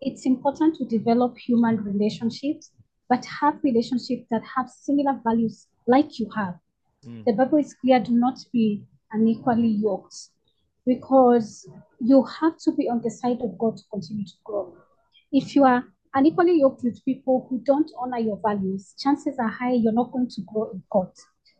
[0.00, 2.70] it's important to develop human relationships,
[3.08, 6.54] but have relationships that have similar values like you have.
[7.06, 7.24] Mm.
[7.24, 10.14] The Bible is clear do not be unequally yoked
[10.86, 11.68] because
[12.00, 14.74] you have to be on the side of God to continue to grow.
[15.32, 15.84] If you are
[16.14, 20.28] unequally yoked with people who don't honor your values, chances are high you're not going
[20.28, 21.10] to grow in God.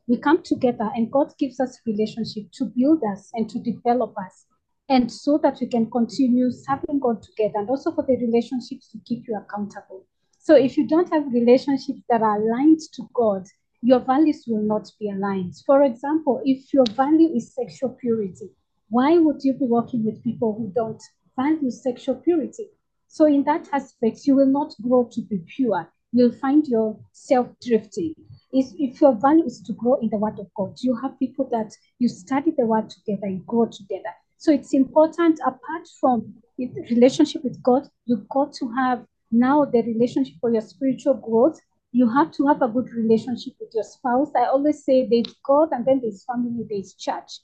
[0.07, 4.46] We come together and God gives us relationship to build us and to develop us
[4.89, 8.98] and so that we can continue serving God together and also for the relationships to
[9.05, 10.06] keep you accountable.
[10.38, 13.45] So if you don't have relationships that are aligned to God,
[13.82, 15.55] your values will not be aligned.
[15.66, 18.51] For example, if your value is sexual purity,
[18.88, 21.02] why would you be working with people who don't
[21.37, 22.70] value sexual purity?
[23.09, 25.91] So in that aspect, you will not grow to be pure.
[26.12, 28.15] You'll find yourself drifting.
[28.52, 31.48] If, if your value is to grow in the word of God, you have people
[31.52, 34.15] that you study the word together, you grow together.
[34.38, 39.83] So it's important, apart from the relationship with God, you've got to have now the
[39.83, 41.59] relationship for your spiritual growth.
[41.92, 44.30] You have to have a good relationship with your spouse.
[44.37, 47.40] I always say there's God and then there's family, there's church.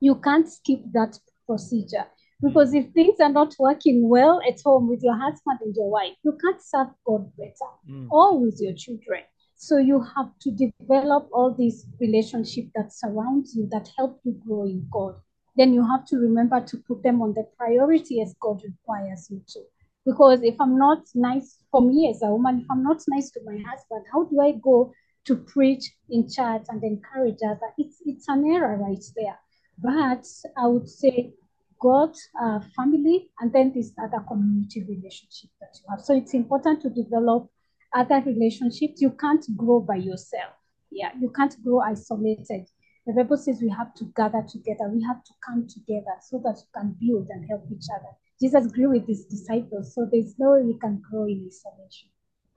[0.00, 2.06] You can't skip that procedure.
[2.40, 6.14] Because if things are not working well at home with your husband and your wife,
[6.22, 8.08] you can't serve God better Mm.
[8.10, 9.22] or with your children.
[9.54, 14.64] So you have to develop all these relationships that surround you that help you grow
[14.64, 15.16] in God.
[15.56, 19.42] Then you have to remember to put them on the priority as God requires you
[19.48, 19.60] to.
[20.04, 23.40] Because if I'm not nice for me as a woman, if I'm not nice to
[23.44, 24.92] my husband, how do I go
[25.24, 27.72] to preach in church and encourage others?
[27.78, 29.38] It's it's an error right there.
[29.78, 30.24] But
[30.56, 31.34] I would say
[31.80, 36.00] God, uh, family, and then this other community relationship that you have.
[36.00, 37.50] So it's important to develop
[37.92, 39.00] other relationships.
[39.00, 40.52] You can't grow by yourself.
[40.90, 42.66] Yeah, you can't grow isolated.
[43.06, 44.88] The Bible says we have to gather together.
[44.92, 48.10] We have to come together so that we can build and help each other.
[48.40, 52.10] Jesus grew with his disciples, so there's no way we can grow in isolation.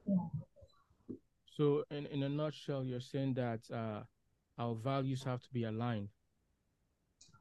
[0.05, 1.15] Yeah.
[1.55, 4.01] So, in, in a nutshell, you're saying that uh,
[4.57, 6.09] our values have to be aligned.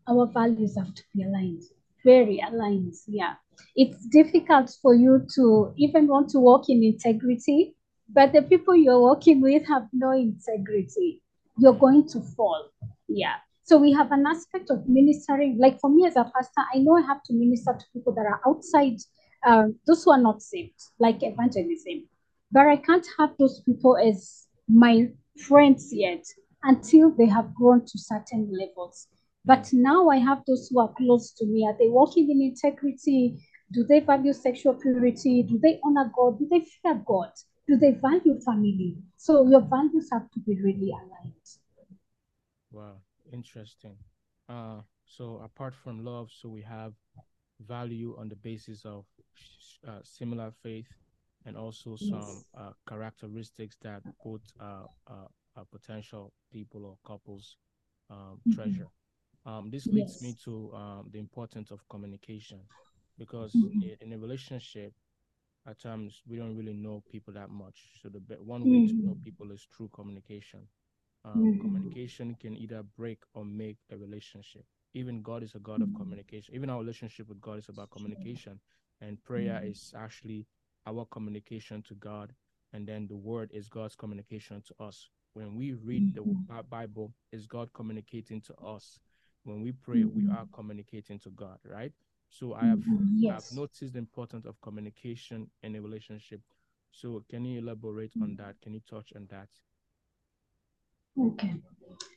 [0.09, 1.63] our values have to be aligned,
[2.05, 2.95] very aligned.
[3.07, 3.35] Yeah.
[3.77, 7.77] It's difficult for you to even want to walk in integrity,
[8.09, 11.23] but the people you're working with have no integrity.
[11.59, 12.71] You're going to fall.
[13.09, 13.35] Yeah.
[13.65, 15.59] So we have an aspect of ministering.
[15.59, 18.27] Like for me as a pastor, I know I have to minister to people that
[18.27, 18.99] are outside,
[19.47, 22.09] um, those who are not saved, like evangelism.
[22.51, 25.09] But I can't have those people as my
[25.47, 26.25] friends yet
[26.63, 29.07] until they have grown to certain levels.
[29.45, 31.67] But now I have those who are close to me.
[31.67, 33.39] Are they walking in integrity?
[33.73, 35.43] Do they value sexual purity?
[35.43, 36.39] Do they honor God?
[36.39, 37.31] Do they fear God?
[37.67, 38.97] Do they value family?
[39.17, 41.35] So your values have to be really aligned.
[42.71, 43.01] Wow,
[43.33, 43.97] interesting.
[44.49, 46.95] Uh, so apart from love, so we have
[47.61, 49.05] value on the basis of
[49.87, 50.89] uh, similar faith
[51.45, 52.45] and also some Yes.
[52.57, 54.85] uh, characteristics that both uh,
[55.71, 57.57] potential people or couples
[58.11, 58.51] um, Mhm.
[58.51, 58.89] treasure.
[59.47, 62.61] Um, this leads me to um, the importance of communication
[63.19, 63.83] because Mhm.
[63.83, 64.93] i- in a relationship,
[65.67, 67.93] at times we don't really know people that much.
[68.03, 69.23] So the be- one way to know Mhm.
[69.23, 70.69] people is through communication.
[71.25, 71.61] Um, Mhm.
[71.61, 74.65] Communication can either break or make a relationship.
[74.95, 75.97] Even God is a God of Mhm.
[75.97, 76.55] communication.
[76.55, 78.61] Even our relationship with God is about communication,
[79.01, 79.71] and prayer Mhm.
[79.71, 80.47] is actually
[80.87, 82.35] our communication to God,
[82.73, 85.11] and then the Word is God's communication to us.
[85.35, 86.47] When we read the Mhm.
[86.47, 88.99] Bi- Bible, is God communicating to us.
[89.45, 90.31] When we pray, we Mhm.
[90.31, 91.93] are communicating to God, right?
[92.31, 93.31] So I have Mhm.
[93.31, 96.41] I've noticed the importance of communication in a relationship.
[96.91, 98.61] So can you elaborate on that?
[98.61, 99.49] Can you touch on that?
[101.19, 101.55] Okay.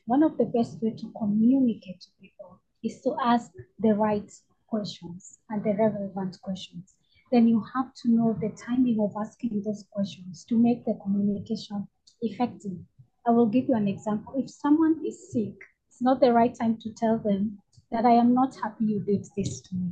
[0.06, 4.30] One of the best way to communicate to people is to ask the right
[4.68, 6.94] questions and the relevant questions.
[7.30, 11.86] Then you have to know the timing of asking those questions to make the communication
[12.20, 12.78] effective.
[13.26, 14.34] I will give you an example.
[14.36, 15.54] If someone is sick,
[15.88, 17.58] it's not the right time to tell them
[17.90, 19.90] that I am not happy you did this to me.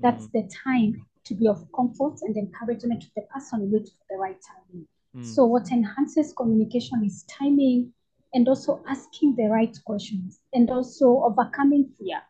[0.00, 4.04] That's Mm, the time to be of comfort and encouragement to the person wait for
[4.10, 4.86] the right timing.
[5.14, 7.92] mm, So what enhances communication is timing
[8.34, 12.20] and also asking the right questions and also overcoming fear.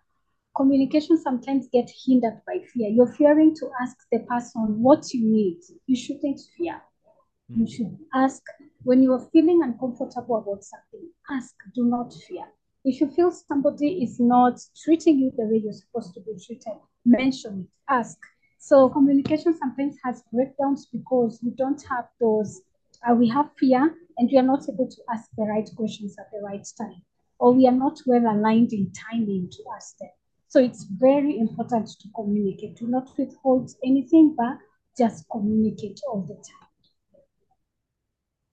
[0.57, 2.89] Communication sometimes gets hindered by fear.
[2.89, 5.59] You're fearing to ask the person what you need.
[5.87, 6.81] You shouldn't fear.
[7.55, 8.43] You mm, should ask
[8.85, 11.09] when you are feeling uncomfortable about something.
[11.31, 12.45] Ask, do not fear.
[12.85, 16.79] If you feel somebody is not treating you the way you're supposed to be treated,
[17.05, 17.69] mention it.
[17.89, 18.19] Ask.
[18.59, 22.63] So communication sometimes has breakdowns because we don't have those.
[23.09, 26.31] Uh, we have fear and we are not able to ask the right questions at
[26.33, 27.03] the right time,
[27.39, 30.11] or we are not well aligned in timing to ask them.
[30.49, 32.77] So it's very important to communicate.
[32.77, 34.59] Do not withhold anything back.
[34.97, 36.69] just communicate all the time.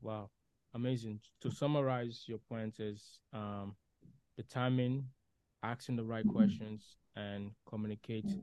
[0.01, 0.29] Wow,
[0.73, 1.21] amazing.
[1.41, 3.75] To summarize your point is um,
[4.35, 5.05] the timing,
[5.61, 8.35] asking the right questions, and communicate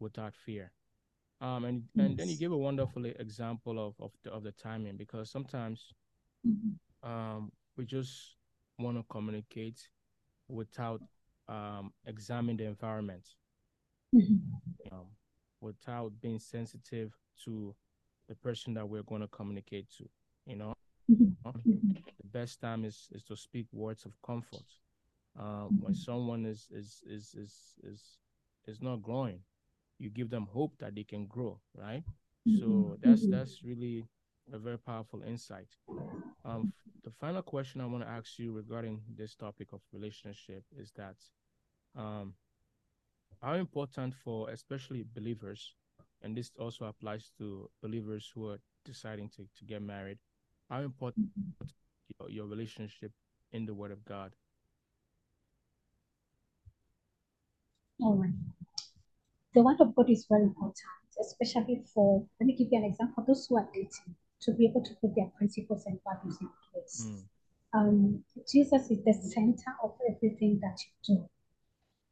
[0.00, 0.70] without fear.
[1.40, 2.40] Um, and and then you Yes.
[2.40, 5.94] give a wonderful example of of the, of the timing because sometimes
[6.44, 6.78] Mhm.
[7.02, 8.36] um, we just
[8.78, 9.88] want to communicate
[10.48, 11.02] without
[11.48, 13.24] um, examining the environment,
[14.12, 14.40] Mhm.
[14.92, 15.06] um,
[15.60, 17.12] without being sensitive
[17.44, 17.74] to
[18.28, 20.08] the person that we're going to communicate to.
[20.46, 20.72] You know,
[21.08, 21.36] Mhm.
[21.64, 21.94] Mhm.
[22.20, 24.64] the best time is is to speak words of comfort.
[25.38, 28.18] Um, when someone is is is is is
[28.66, 29.40] is not growing,
[29.98, 32.04] you give them hope that they can grow, right?
[32.46, 33.00] So Mhm.
[33.00, 34.06] that's that's really
[34.52, 35.68] a very powerful insight.
[36.44, 36.72] Um,
[37.04, 41.16] the final question I want to ask you regarding this topic of relationship is that
[41.96, 42.34] um,
[43.42, 45.74] how important for especially believers,
[46.22, 50.18] and this also applies to believers who are deciding to, to get married,
[50.68, 51.28] how important
[52.18, 53.12] your, your relationship
[53.52, 54.32] in the Word of God?
[58.00, 58.30] All right.
[59.54, 60.76] The word of God is very important,
[61.20, 64.82] especially for, let me give you an example, those who are dating, to be able
[64.84, 67.06] to put their principles and values in place.
[67.06, 67.22] Mm,
[67.74, 71.28] Um, Jesus is the center of everything that you do.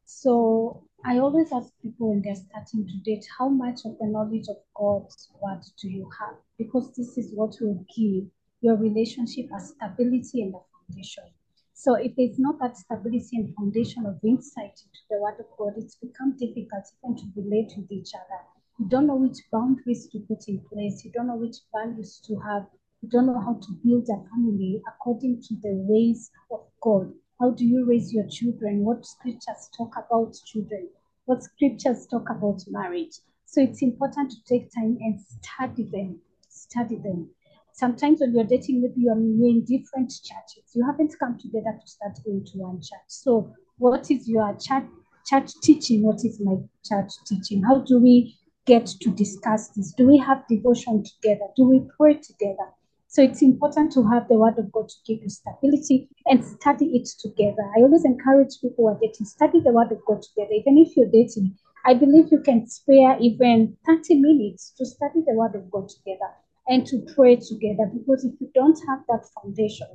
[0.05, 4.47] So I always ask people when they're starting to date, how much of the knowledge
[4.49, 6.35] of God's word do you have?
[6.57, 8.29] Because this is what will give
[8.61, 11.25] your relationship a stability and a foundation.
[11.73, 15.73] So if there's not that stability and foundation of insight into the word of God,
[15.77, 18.41] it's become difficult even to relate with each other.
[18.79, 21.03] You don't know which boundaries to put in place.
[21.03, 22.67] You don't know which values to have.
[23.01, 27.11] You don't know how to build a family according to the ways of God.
[27.39, 28.85] How do you raise your children?
[28.85, 30.89] What scriptures talk about children?
[31.25, 33.19] What scriptures talk about marriage?
[33.45, 36.19] So it's important to take time and study them.
[36.49, 37.29] Study them.
[37.73, 40.71] Sometimes when you're dating, maybe you're in different churches.
[40.73, 43.07] You haven't come together to start going to one church.
[43.07, 44.85] So what is your church
[45.27, 46.03] church teaching?
[46.03, 47.63] What is my church teaching?
[47.63, 48.36] How do we
[48.67, 49.93] get to discuss this?
[49.93, 51.47] Do we have devotion together?
[51.55, 52.67] Do we pray together?
[53.07, 56.97] So it's important to have the word of God to give you stability and study
[56.97, 57.63] it together.
[57.75, 60.51] I always encourage people who are dating, study the word of God together.
[60.51, 61.55] Even if you're dating,
[61.85, 66.29] I believe you can spare even 30 minutes to study the word of God together
[66.67, 67.89] and to pray together.
[67.91, 69.87] Because if you don't have that foundation,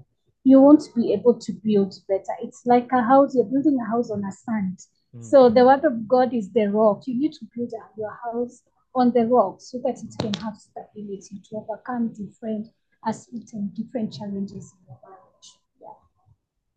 [0.45, 2.35] you won't be able to build better.
[2.43, 4.79] It's like a house, you're building a house on a sand.
[5.15, 7.03] Mm, So the word of God is the rock.
[7.07, 8.63] You need to build your house
[8.95, 12.69] on the rock so that it can have stability to overcome different
[13.07, 15.59] aspects and different challenges in your marriage.
[15.81, 15.89] Yeah.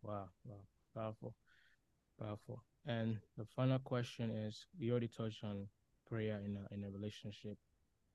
[0.02, 0.54] wow, wow,
[0.94, 1.34] powerful,
[2.20, 2.62] powerful.
[2.86, 5.68] And the final question is: You already touched on
[6.08, 7.58] prayer in a in a relationship,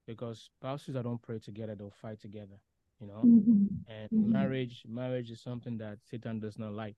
[0.07, 2.59] because spouses that don't pray together, they'll fight together.
[3.00, 3.68] You know, Mhm.
[3.88, 4.31] and Mhm.
[4.31, 6.97] marriage marriage is something that Satan does not like.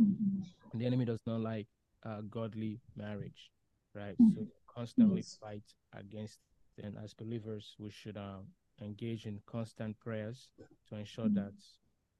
[0.00, 0.44] Mhm.
[0.74, 1.66] the enemy does not like
[2.04, 3.50] uh, godly marriage,
[3.94, 4.16] right?
[4.18, 4.34] Mhm.
[4.34, 5.36] So constantly Yes.
[5.40, 6.40] fight against.
[6.82, 8.46] And as believers, we should um,
[8.80, 10.48] engage in constant prayers
[10.88, 11.34] to ensure Mhm.
[11.34, 11.54] that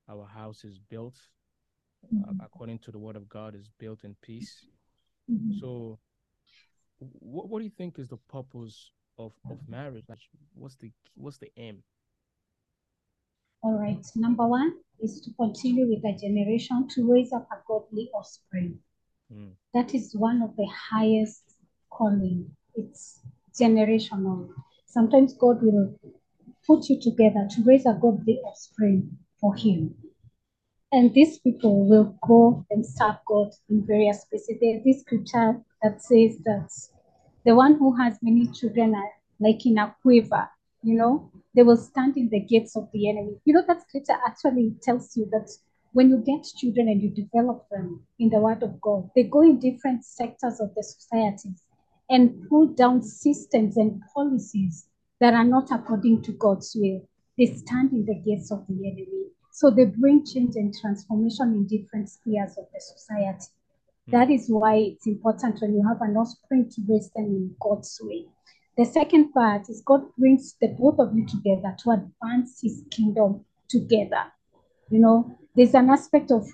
[0.09, 1.17] our house is built
[2.05, 2.41] uh, Mhm.
[2.45, 4.67] according to the word of God, is built in peace.
[5.29, 5.59] Mhm.
[5.61, 5.99] So,
[6.99, 10.09] what what do you think is the purpose of of marriage?
[10.09, 10.21] Like,
[10.55, 11.83] what's the what's the aim?
[13.63, 14.05] All right.
[14.17, 18.83] Number one is to continue with the generation to raise up a godly offspring.
[19.33, 21.43] Mm, That is one of the highest
[21.91, 22.51] calling.
[22.75, 23.21] It's
[23.59, 24.49] generational.
[24.87, 25.99] Sometimes God will
[26.67, 29.95] put you together to raise a godly offspring for Him.
[30.91, 34.57] And these people will go and serve God in various places.
[34.61, 36.71] There's this scripture that says that
[37.45, 40.49] the one who has many children are like in a quiver,
[40.83, 43.37] you know, they will stand in the gates of the enemy.
[43.45, 45.51] You know, that scripture actually tells you that
[45.93, 49.43] when you get children and you develop them in the word of God, they go
[49.43, 51.63] in different sectors of the societies
[52.11, 54.89] and pull down systems and policies
[55.21, 57.07] that are not according to God's will.
[57.37, 59.27] They stand in the gates of the enemy.
[59.53, 63.47] So they bring change and transformation in different spheres of the society.
[64.09, 68.01] That is why it's important when you have an offspring to raise them in God's
[68.03, 68.27] way.
[68.77, 73.45] The second part is God brings the both of you together to advance His kingdom
[73.69, 74.33] together.
[74.91, 76.47] You know, there's an aspect of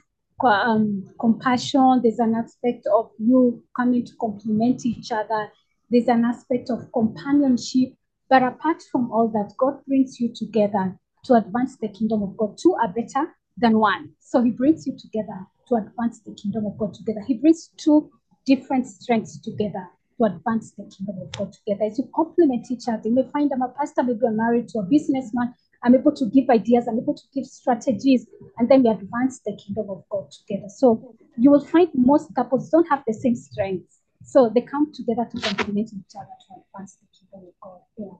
[0.43, 5.49] um, compassion, there's an aspect of you coming to complement each other,
[5.91, 7.91] there's an aspect of companionship.
[8.31, 12.57] But apart from all that, God brings you together to advance the kingdom of God.
[12.57, 14.13] Two are better than one.
[14.21, 17.21] So He brings you together to advance the kingdom of God together.
[17.27, 18.11] He brings two
[18.47, 19.87] different strengths together
[20.19, 21.85] to advance the kingdom of God together.
[21.85, 24.79] As you complement each other, you may find I'm a pastor, maybe I'm married to
[24.79, 25.55] a businessman.
[25.85, 28.27] I'm able to give ideas, I'm able to give strategies,
[28.59, 30.69] and then we advance the kingdom of God together.
[30.69, 34.01] So you will find most couples don't have the same strengths.
[34.23, 37.81] So they come together to complement each other to advance the kingdom of God.
[37.99, 38.19] Yeah.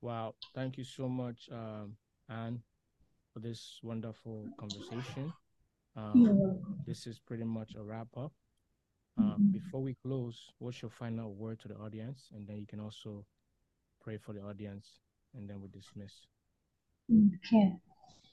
[0.00, 0.34] Wow.
[0.54, 1.96] Thank you so much, um,
[2.30, 2.62] Anne,
[3.34, 5.32] for this wonderful conversation.
[5.96, 8.32] Um, this is pretty much a wrap up.
[9.18, 9.50] Um, mm-hmm.
[9.50, 12.30] Before we close, what's your final word to the audience?
[12.34, 13.26] And then you can also
[14.00, 14.88] pray for the audience,
[15.34, 16.12] and then we dismiss.
[17.10, 17.74] Okay.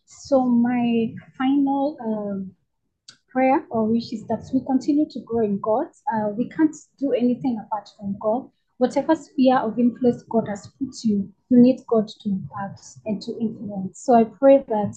[0.06, 2.52] So my final um,
[3.30, 5.88] prayer or wish is that we continue to grow in God.
[6.14, 8.50] Uh, we can't do anything apart from God.
[8.78, 13.32] Whatever sphere of influence God has put you, you need God to impact and to
[13.40, 14.02] influence.
[14.04, 14.96] So I pray that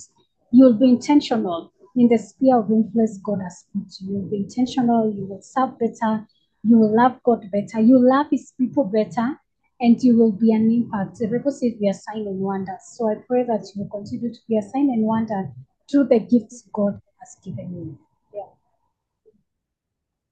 [0.50, 4.14] you'll be intentional in the sphere of influence God has put you.
[4.14, 6.26] You'll be intentional, you will serve better,
[6.62, 9.40] you will love God better, you will love His people better,
[9.80, 11.18] and you will be an impact.
[11.18, 12.82] The says we are sign and wonders.
[12.82, 15.52] So I pray that you will continue to be a sign and wonder
[15.90, 17.98] through the gifts God has given you.
[18.34, 18.50] Yeah.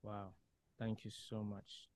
[0.03, 0.31] Wow.
[0.79, 1.89] Thank you so much.